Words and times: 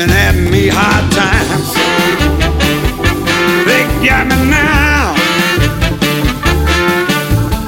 dancing 0.00 0.16
at 0.16 0.50
me 0.50 0.68
hard 0.68 1.10
times. 1.12 1.74
They 3.66 3.84
got 4.06 4.26
me 4.26 4.36
now. 4.50 5.14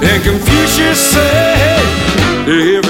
And 0.03 0.23
Confucius 0.23 0.99
said, 0.99 2.82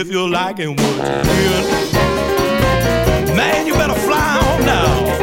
if 0.00 0.10
you're 0.10 0.28
liking 0.28 0.76
what 0.76 0.80
you 0.80 0.92
feel. 0.94 1.62
Man, 3.34 3.66
you 3.66 3.72
better 3.74 3.94
fly 3.94 4.38
on 4.38 4.66
now. 4.66 5.15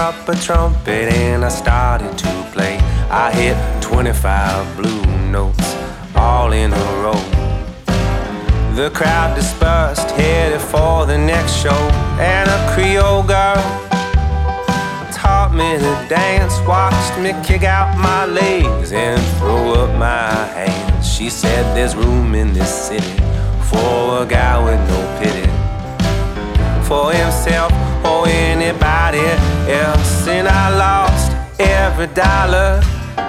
Up 0.00 0.26
a 0.30 0.34
trumpet 0.34 1.12
and 1.12 1.44
I 1.44 1.50
started 1.50 2.16
to 2.16 2.50
play. 2.54 2.78
I 3.10 3.30
hit 3.32 3.56
25 3.82 4.76
blue 4.78 5.04
notes 5.30 5.76
all 6.16 6.52
in 6.52 6.72
a 6.72 6.86
row. 7.02 7.22
The 8.74 8.90
crowd 8.94 9.34
dispersed, 9.34 10.10
headed 10.12 10.62
for 10.62 11.04
the 11.04 11.18
next 11.18 11.52
show, 11.54 11.82
and 12.18 12.48
a 12.48 12.58
Creole 12.72 13.22
girl 13.24 13.60
taught 15.12 15.52
me 15.52 15.76
to 15.76 15.92
dance, 16.08 16.54
watched 16.66 17.16
me 17.20 17.34
kick 17.44 17.64
out 17.64 17.94
my 17.98 18.24
legs 18.24 18.92
and 18.92 19.20
throw 19.36 19.74
up 19.74 19.90
my 19.98 20.32
hands. 20.56 21.06
She 21.06 21.28
said 21.28 21.76
there's 21.76 21.94
room 21.94 22.34
in 22.34 22.54
this 22.54 22.72
city 22.88 23.16
for 23.68 24.22
a 24.22 24.26
guy 24.26 24.56
with 24.64 24.80
no 24.88 25.00
pity 25.20 25.46
for 26.88 27.12
himself 27.12 27.89
or 28.04 28.26
anybody 28.28 29.24
else. 29.68 30.26
And 30.26 30.48
I 30.48 30.76
lost 30.76 31.32
every 31.58 32.08
dollar 32.08 32.80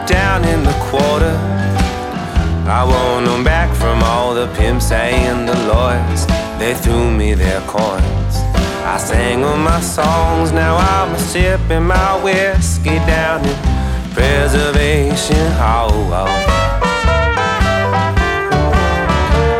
down 0.08 0.44
in 0.46 0.64
the 0.64 0.76
quarter. 0.90 1.36
I 2.68 2.84
want 2.86 3.26
them 3.26 3.44
back 3.44 3.76
from 3.76 4.02
all 4.04 4.34
the 4.34 4.48
pimps 4.56 4.92
and 4.92 5.48
the 5.48 5.56
lawyers. 5.68 6.26
They 6.60 6.74
threw 6.74 7.12
me 7.12 7.34
their 7.34 7.62
coins. 7.62 8.36
I 8.84 8.98
sang 8.98 9.44
all 9.44 9.58
my 9.58 9.80
songs, 9.82 10.52
now 10.52 10.76
I'm 10.76 11.18
sipping 11.18 11.86
my 11.86 12.22
whiskey 12.24 12.98
down 13.08 13.46
in 13.46 13.56
Preservation 14.14 15.52
Hall. 15.54 15.92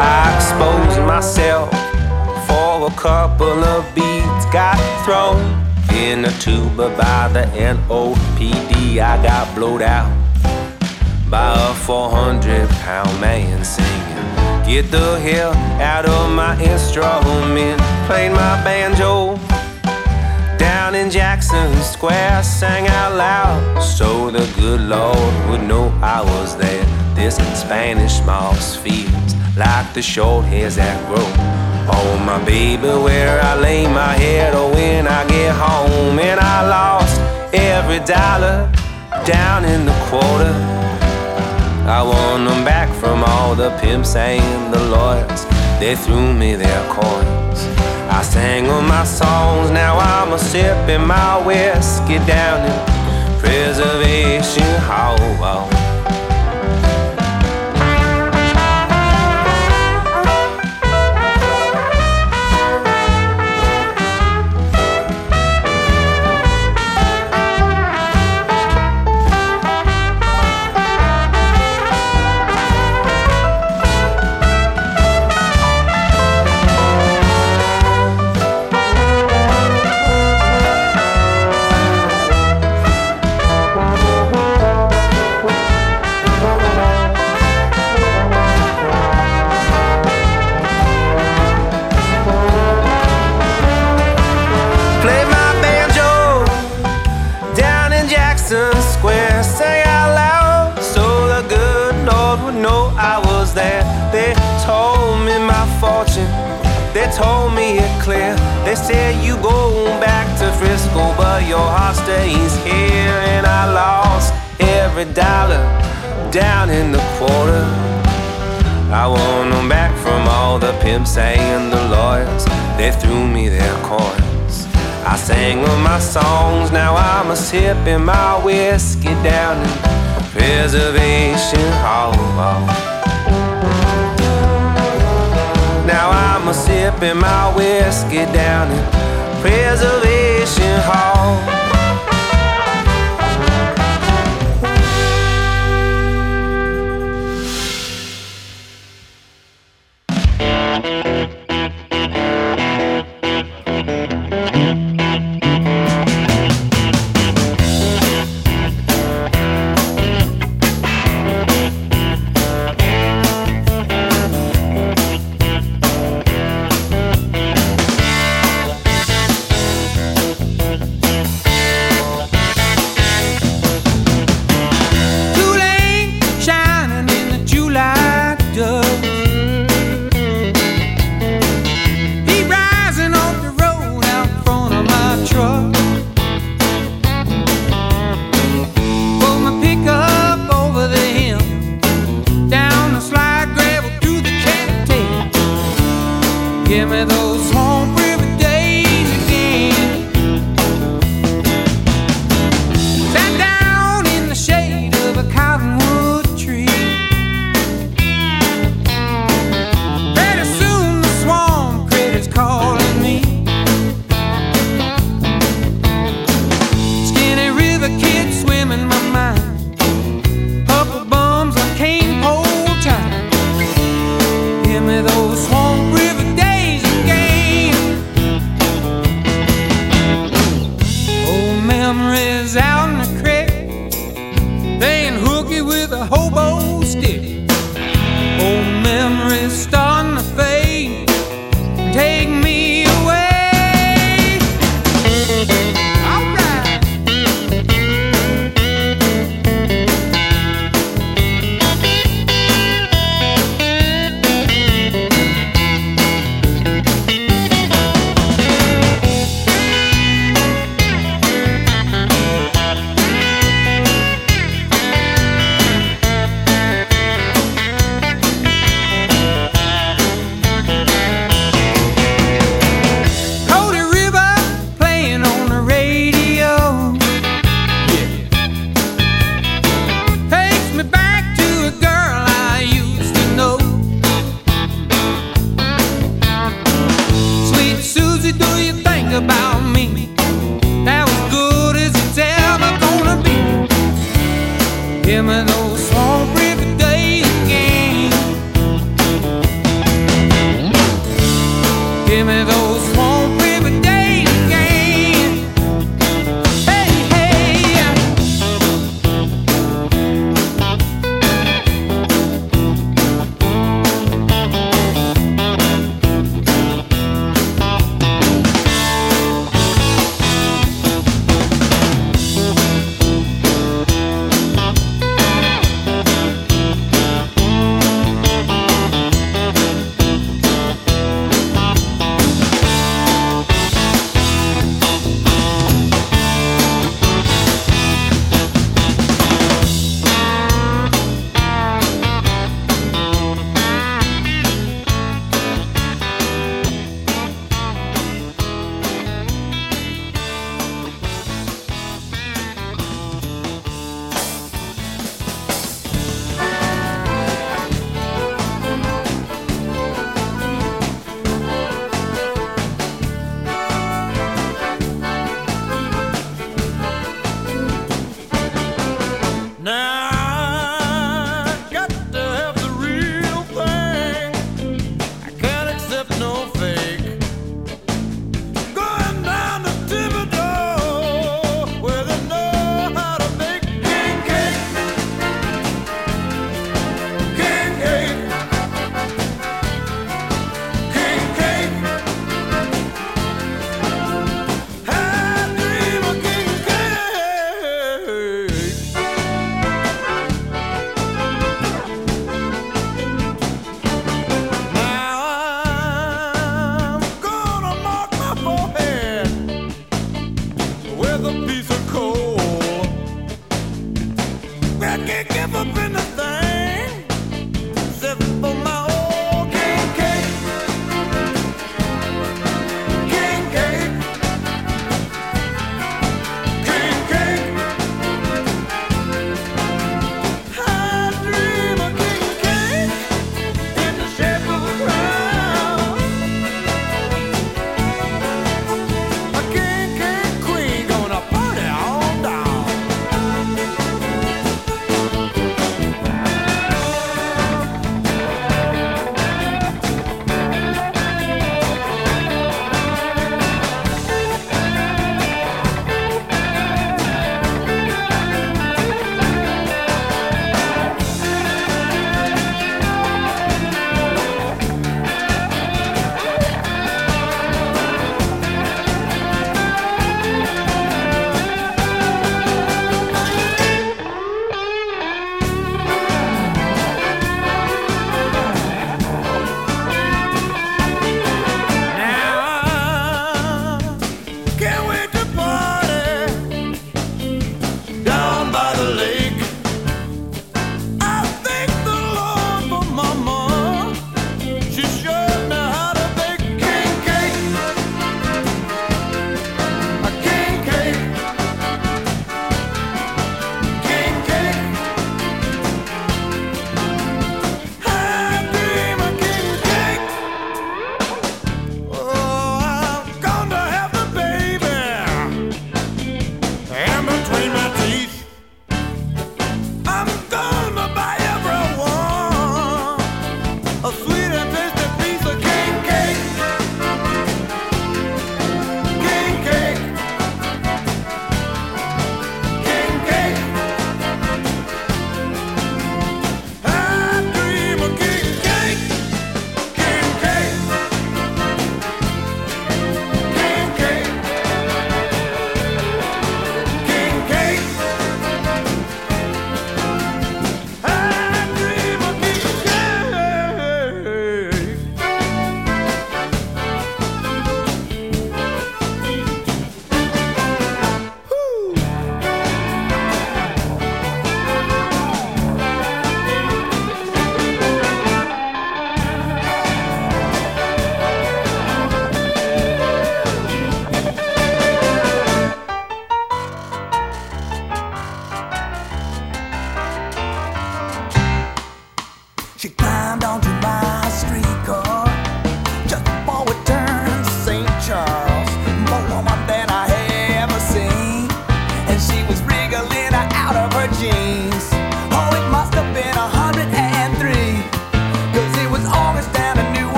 I 0.00 0.34
exposed 0.36 1.00
myself 1.06 1.77
a 2.88 2.96
couple 2.96 3.64
of 3.64 3.84
beats, 3.94 4.46
got 4.46 4.78
thrown 5.04 5.40
in 5.94 6.24
a 6.24 6.30
tuba 6.38 6.88
by 6.96 7.28
the 7.28 7.44
NOPD. 7.54 8.98
I 8.98 9.22
got 9.22 9.54
blowed 9.54 9.82
out 9.82 10.10
by 11.28 11.70
a 11.70 11.74
400 11.74 12.68
pound 12.80 13.20
man 13.20 13.62
singing. 13.64 14.28
Get 14.64 14.90
the 14.90 15.18
hell 15.20 15.52
out 15.82 16.06
of 16.06 16.30
my 16.30 16.58
instrument. 16.62 17.78
Played 18.06 18.32
my 18.32 18.62
banjo 18.64 19.36
down 20.56 20.94
in 20.94 21.10
Jackson 21.10 21.74
Square. 21.82 22.42
Sang 22.42 22.86
out 22.88 23.16
loud 23.16 23.82
so 23.82 24.30
the 24.30 24.50
good 24.58 24.80
Lord 24.80 25.50
would 25.50 25.62
know 25.62 25.88
I 26.02 26.22
was 26.22 26.56
there. 26.56 26.86
This 27.14 27.36
Spanish 27.60 28.22
moss 28.24 28.76
feels 28.76 29.34
like 29.56 29.92
the 29.92 30.02
short 30.02 30.46
hairs 30.46 30.76
that 30.76 30.98
grow. 31.08 31.67
Oh, 31.90 32.18
my 32.24 32.42
baby, 32.44 32.88
where 32.88 33.40
I 33.42 33.54
lay 33.58 33.86
my 33.86 34.12
head, 34.12 34.54
or 34.54 34.70
when 34.72 35.06
I 35.06 35.26
get 35.26 35.54
home, 35.54 36.18
and 36.18 36.38
I 36.38 36.68
lost 36.68 37.20
every 37.54 38.00
dollar 38.00 38.70
down 39.24 39.64
in 39.64 39.86
the 39.86 39.96
quarter. 40.08 40.54
I 41.88 42.02
want 42.02 42.48
them 42.48 42.64
back 42.64 42.88
from 43.00 43.24
all 43.24 43.54
the 43.54 43.70
pimps 43.80 44.14
and 44.14 44.72
the 44.72 44.80
lawyers. 44.88 45.44
They 45.80 45.96
threw 45.96 46.34
me 46.34 46.54
their 46.54 46.82
coins. 46.90 47.64
I 48.10 48.22
sang 48.22 48.68
all 48.68 48.82
my 48.82 49.04
songs, 49.04 49.70
now 49.70 49.96
I'm 49.98 50.32
a 50.32 50.38
sipping 50.38 51.06
my 51.06 51.38
whiskey 51.46 52.18
down 52.26 52.66
in 52.68 53.40
Preservation 53.40 54.74
Hall. 54.82 55.77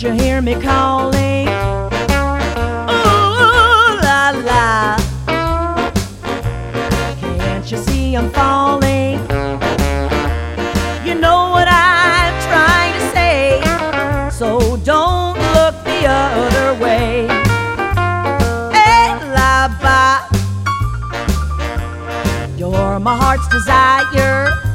Don't 0.00 0.16
you 0.16 0.24
hear 0.24 0.40
me 0.40 0.54
calling? 0.54 1.48
Ooh 1.48 1.88
la 4.00 4.30
la. 4.46 4.96
Can't 7.18 7.68
you 7.68 7.78
see 7.78 8.14
I'm 8.14 8.30
falling? 8.30 9.18
You 11.04 11.16
know 11.16 11.50
what 11.50 11.66
I'm 11.68 12.32
trying 12.46 12.94
to 12.94 13.00
say. 13.10 13.60
So 14.30 14.76
don't 14.84 15.36
look 15.54 15.74
the 15.82 16.06
other 16.06 16.74
way. 16.80 17.26
Hey 18.72 19.18
la 19.34 19.66
ba. 19.82 20.28
You're 22.56 23.00
my 23.00 23.16
heart's 23.16 23.48
desire. 23.48 24.67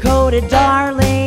Coated, 0.00 0.48
darling. 0.48 1.17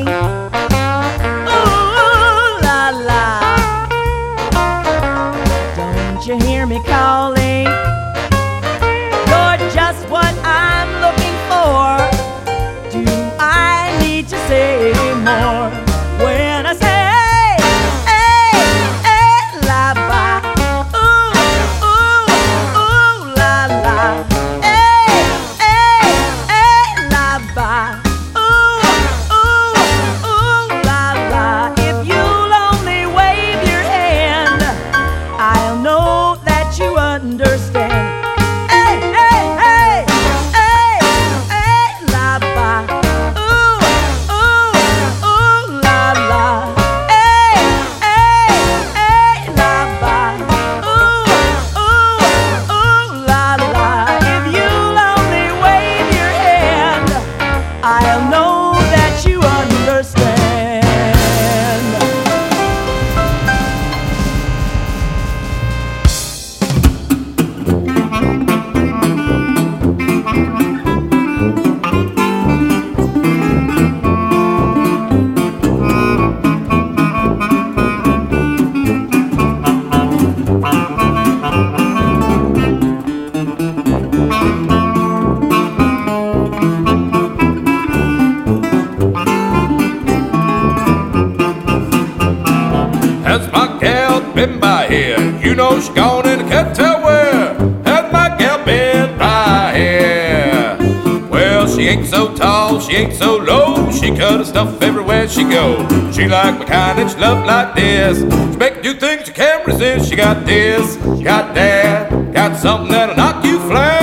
She 107.10 107.18
love 107.18 107.46
like 107.46 107.74
this. 107.76 108.22
Make 108.58 108.84
you 108.84 108.94
think 108.94 109.28
you 109.28 109.34
can't 109.34 109.66
resist. 109.66 110.10
She 110.10 110.16
got 110.16 110.46
this, 110.46 110.96
she 111.18 111.24
got 111.24 111.56
that, 111.56 112.34
got 112.34 112.58
something 112.58 112.92
that'll 112.92 113.16
knock 113.16 113.44
you 113.44 113.60
flat. 113.62 114.01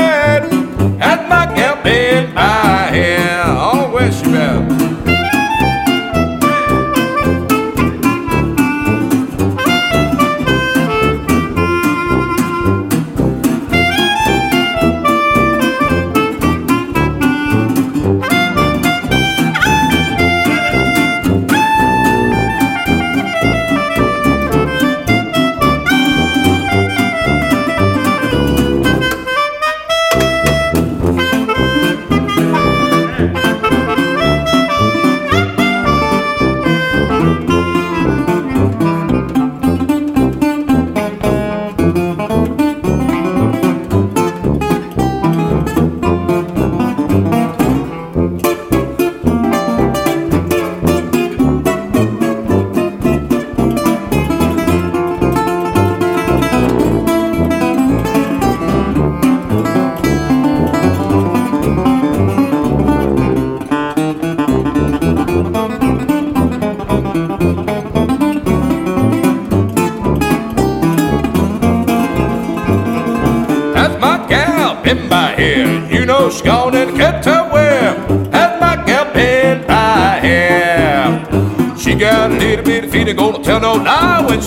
No 83.82 84.26
when 84.28 84.40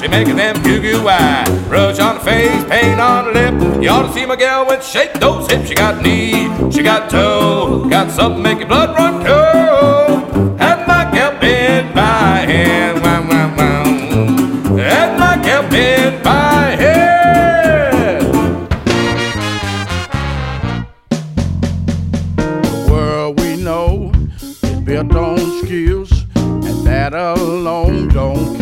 she 0.00 0.08
making 0.08 0.36
them 0.36 0.62
goo 0.62 0.80
goo 0.80 1.08
eye. 1.08 1.44
Rush 1.68 1.98
on 1.98 2.16
the 2.16 2.20
face, 2.20 2.64
paint 2.64 3.00
on 3.00 3.26
the 3.26 3.32
lip. 3.32 3.82
You 3.82 3.90
ought 3.90 4.06
to 4.06 4.12
see 4.12 4.24
my 4.26 4.36
gal 4.36 4.66
when 4.66 4.80
she 4.80 4.90
shake 4.90 5.14
those 5.14 5.50
hips. 5.50 5.68
She 5.68 5.74
got 5.74 6.02
knee, 6.02 6.48
she 6.70 6.82
got 6.82 7.10
toe, 7.10 7.86
got 7.88 8.10
something 8.10 8.42
make 8.42 8.58
your 8.58 8.68
blood 8.68 8.96
run 8.96 9.24
cold. 9.24 10.58
That's 10.58 10.86
my 10.88 11.10
gal 11.12 11.38
been 11.40 11.92
by 11.94 12.46
here. 12.46 12.94
Wow, 13.00 13.28
wow, 13.28 13.56
wow. 13.56 14.76
That's 14.76 15.20
my 15.20 15.36
gal 15.44 15.68
been 15.70 16.22
by 16.22 16.76
here. 16.76 18.20
The 22.62 22.86
world 22.90 23.40
we 23.40 23.56
know 23.56 24.12
is 24.36 24.80
built 24.80 25.14
on 25.14 25.64
skills, 25.64 26.12
and 26.34 26.86
that 26.86 27.14
alone 27.14 28.08
don't. 28.08 28.59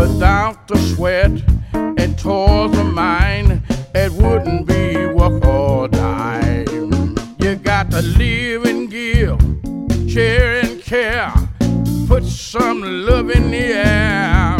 Without 0.00 0.66
the 0.66 0.78
sweat 0.78 1.30
and 1.74 2.18
toils 2.18 2.74
of 2.78 2.86
mine, 2.86 3.62
it 3.94 4.10
wouldn't 4.10 4.66
be 4.66 5.04
worth 5.04 5.44
a 5.44 5.88
dime. 5.92 7.14
You 7.38 7.56
got 7.56 7.90
to 7.90 8.00
live 8.00 8.64
and 8.64 8.90
give, 8.90 9.38
share 10.10 10.60
and 10.60 10.80
care, 10.80 11.34
put 12.08 12.24
some 12.24 12.80
love 12.80 13.30
in 13.30 13.50
the 13.50 13.74
air. 13.74 14.56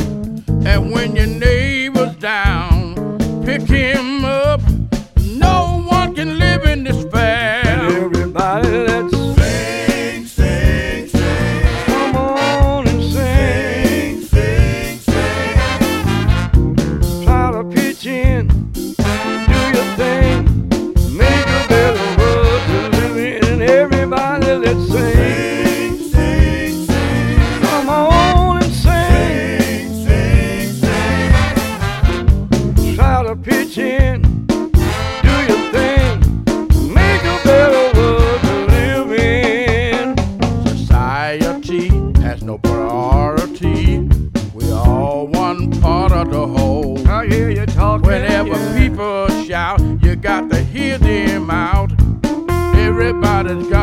And 0.67 0.93
when 0.93 1.17
your 1.17 1.29
neighbor's 1.29 2.17
down, 2.17 3.17
pick 3.43 3.63
him 3.63 4.27
up. 4.27 4.50
Everybody's 53.51 53.73
got 53.73 53.80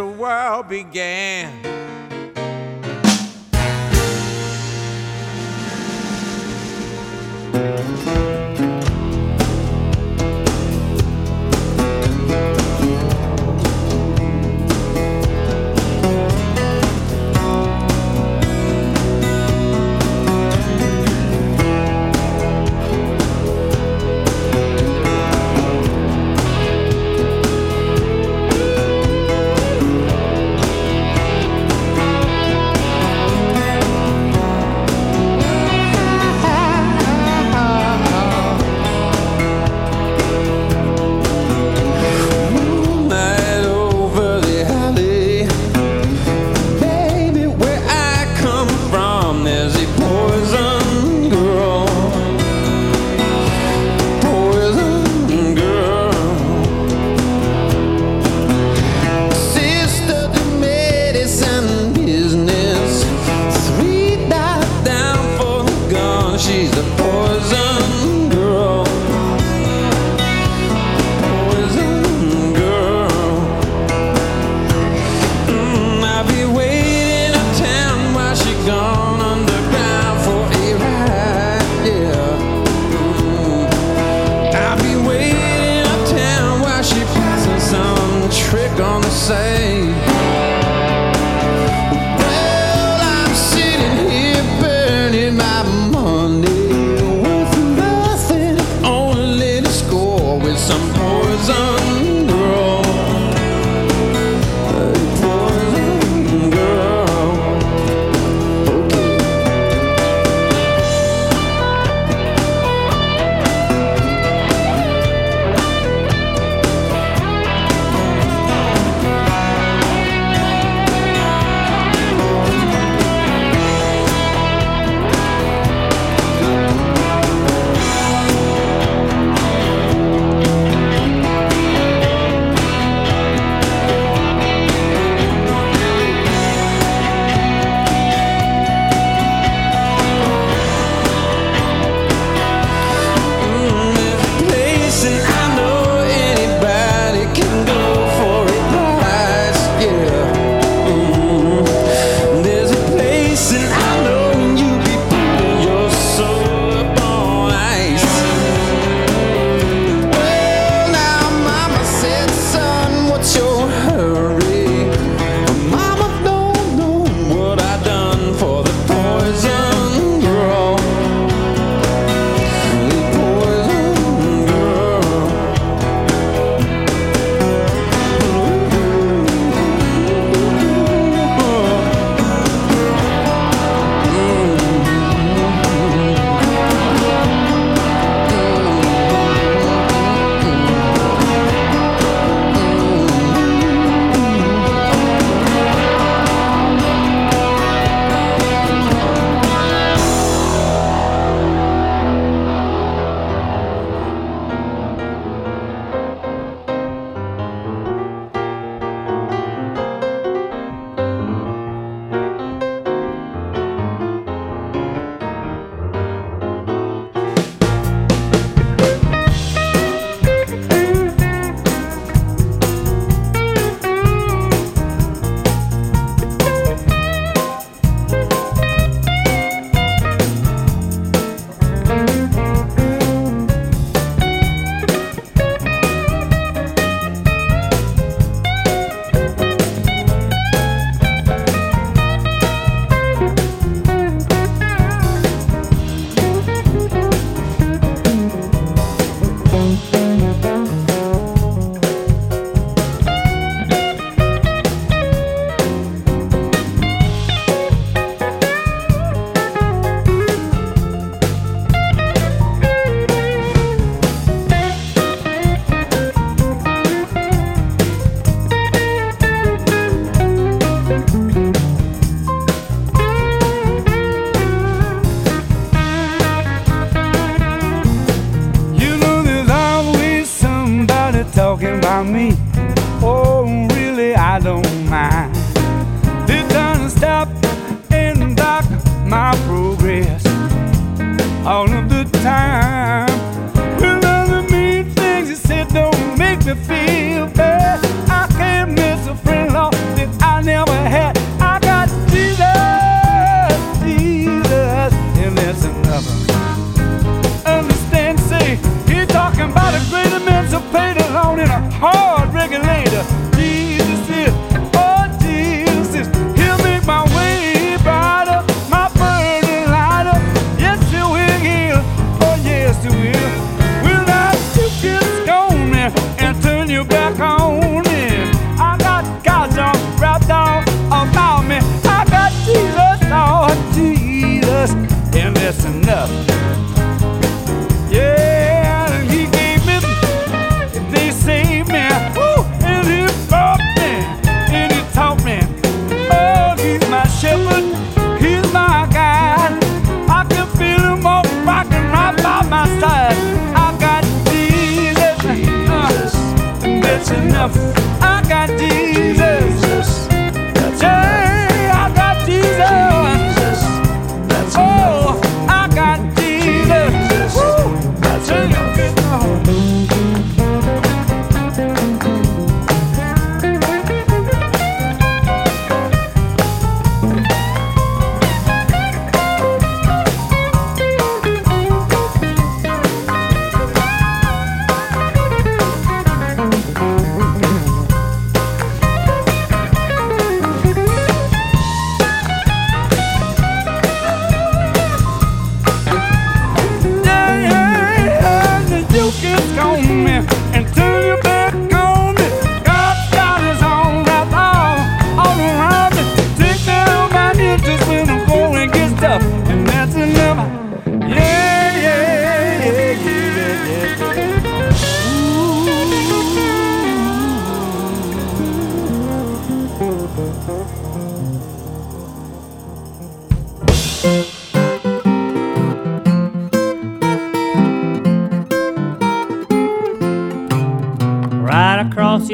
the 0.00 0.06
world 0.06 0.66
began. 0.66 1.79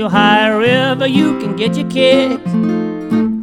Ohio 0.03 0.59
River, 0.59 1.07
you 1.07 1.39
can 1.39 1.57
get 1.57 1.77
your 1.77 1.89
kicks. 1.89 2.53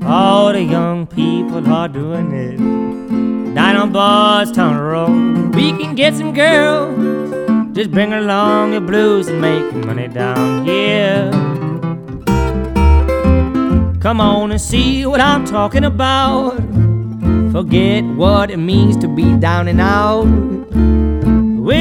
All 0.06 0.54
the 0.54 0.62
young 0.62 1.08
people 1.08 1.68
are 1.68 1.88
doing 1.88 2.32
it. 2.32 2.58
Down 3.56 3.76
on 3.76 3.92
bars, 3.92 4.52
Bardstown 4.52 4.78
Road, 4.78 5.56
we 5.56 5.72
can 5.72 5.96
get 5.96 6.14
some 6.14 6.34
girls. 6.34 7.76
Just 7.76 7.90
bring 7.92 8.14
along 8.14 8.74
your 8.74 8.82
blues 8.82 9.28
and 9.28 9.42
make 9.42 9.74
money 9.86 10.08
down 10.08 10.64
here. 10.66 11.32
Come 14.00 14.22
on 14.22 14.52
and 14.52 14.62
see 14.62 15.06
what 15.06 15.22
I'm 15.22 15.46
talking 15.46 15.84
about. 15.84 16.56
Forget 17.52 18.04
what 18.04 18.52
it 18.52 18.58
means 18.58 18.98
to 18.98 19.08
be 19.08 19.36
down 19.38 19.68
and 19.68 19.82
out. 19.82 20.26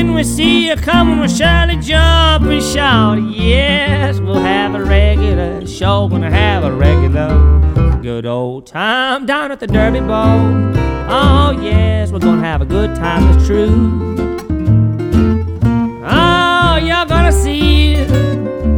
When 0.02 0.14
we 0.14 0.24
see 0.24 0.66
you 0.66 0.74
coming, 0.74 1.20
we'll 1.20 1.28
surely 1.28 1.76
jump 1.76 2.46
and 2.46 2.60
shout. 2.60 3.22
Yes, 3.22 4.18
we'll 4.18 4.40
have 4.40 4.74
a 4.74 4.82
regular 4.84 5.64
show. 5.64 6.08
Gonna 6.08 6.28
have 6.28 6.64
a 6.64 6.72
regular 6.72 8.00
good 8.02 8.26
old 8.26 8.66
time 8.66 9.26
down 9.26 9.52
at 9.52 9.60
the 9.60 9.68
Derby 9.68 10.00
Bowl. 10.00 10.40
Oh, 11.08 11.56
yes, 11.62 12.10
we're 12.10 12.18
gonna 12.18 12.40
have 12.40 12.60
a 12.60 12.64
good 12.64 12.96
time, 12.96 13.30
it's 13.30 13.46
true. 13.46 14.16
Oh, 16.04 16.80
you're 16.82 17.06
gonna 17.06 17.30
see 17.30 17.92
it 17.92 18.10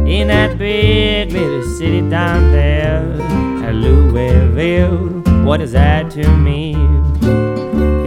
in 0.07 0.27
that 0.27 0.59
big 0.59 1.31
little 1.31 1.63
city 1.63 2.07
down 2.07 2.51
there 2.51 3.01
at 3.67 3.73
Louisville. 3.73 5.23
What 5.43 5.59
is 5.59 5.71
that 5.71 6.11
to 6.11 6.37
me? 6.37 6.75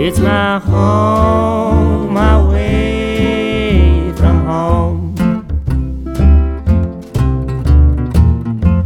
It's 0.00 0.20
my 0.20 0.60
home, 0.60 2.14
my 2.14 2.47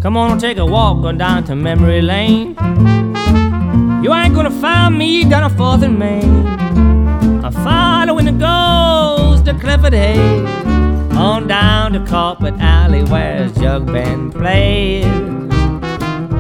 Come 0.03 0.17
on, 0.17 0.41
take 0.41 0.59
a 0.59 0.67
walk 0.67 1.05
on 1.05 1.17
down 1.17 1.45
to 1.45 1.55
memory 1.55 2.03
lane. 2.03 2.57
You 4.03 4.13
ain't 4.13 4.35
gonna 4.35 4.51
find 4.51 4.99
me 4.99 5.23
down 5.23 5.45
on 5.45 5.57
Fourth 5.57 5.85
and 5.85 5.97
Main. 5.97 6.45
I'm 7.45 7.53
following 7.53 8.25
the 8.25 8.33
ghost 8.33 9.47
of 9.47 9.61
Clifford 9.61 9.93
Hayes 9.93 10.49
on 11.17 11.47
down 11.47 11.93
to 11.93 12.05
Carpet 12.05 12.55
Alley 12.59 13.05
where 13.05 13.49
Jug 13.51 13.87
Band 13.87 14.33
plays. 14.33 15.05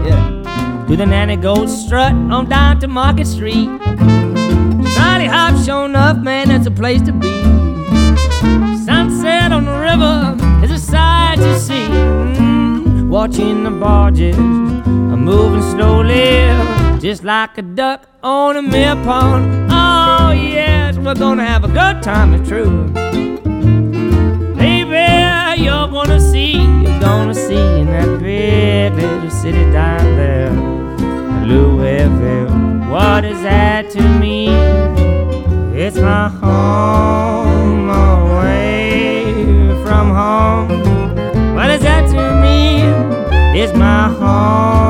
Yeah. 0.07 0.85
To 0.89 0.97
the 0.97 1.07
Nanny 1.07 1.37
Goat 1.37 1.69
Strut 1.69 2.15
on 2.15 2.49
down 2.49 2.81
to 2.81 2.89
Market 2.89 3.29
Street. 3.29 3.69
Charlie 4.95 5.29
Hop 5.29 5.65
shown 5.65 5.95
up, 5.95 6.17
man, 6.17 6.49
that's 6.49 6.67
a 6.67 6.73
place 6.73 7.01
to 7.03 7.13
be. 7.13 7.43
Sunset 8.85 9.53
on 9.53 9.67
the 9.67 9.79
river 9.79 10.65
is 10.65 10.73
a 10.73 10.79
sight 10.79 11.37
to 11.37 11.61
see. 11.61 12.22
Watching 13.13 13.63
the 13.65 13.71
barges 13.71 14.39
are 14.39 15.19
moving 15.19 15.61
slowly, 15.61 16.49
just 16.99 17.23
like 17.23 17.59
a 17.59 17.63
duck 17.63 18.07
on 18.23 18.57
a 18.57 18.63
mill 18.63 18.97
pond. 19.05 19.71
Oh, 19.71 20.33
yes, 20.33 20.97
we're 20.97 21.15
gonna 21.15 21.45
have 21.45 21.63
a 21.63 21.69
good 21.69 22.03
time, 22.03 22.33
it's 22.33 22.49
true. 22.49 22.89
Baby, 24.57 25.63
you're 25.63 25.89
gonna 25.89 26.19
see, 26.19 26.57
you're 26.63 27.01
gonna 27.01 27.35
see 27.35 27.81
in 27.81 27.89
that 27.89 28.19
big 28.19 28.95
little 28.95 29.29
city 29.29 29.71
down 29.71 30.17
there, 30.17 30.51
Louisville. 31.47 32.49
What 32.91 33.27
is 33.27 33.43
that 33.43 33.91
to 33.91 34.01
me? 34.21 34.49
It's 35.77 35.99
my 35.99 36.31
home 36.31 36.92
It's 43.63 43.73
my 43.75 44.09
home 44.09 44.82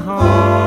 home 0.00 0.63